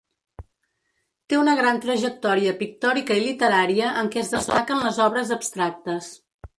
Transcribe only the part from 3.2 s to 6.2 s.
i literària en què es destaquen les obres abstractes.